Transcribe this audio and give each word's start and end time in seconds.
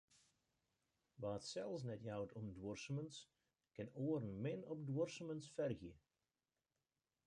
Wa't 1.21 1.43
sels 1.49 1.81
net 1.89 2.01
jout 2.09 2.33
om 2.39 2.47
duorsumens, 2.55 3.17
kin 3.75 3.93
oaren 4.07 4.35
min 4.45 4.61
op 4.73 4.79
duorsumens 4.87 5.47
fergje. 5.57 5.95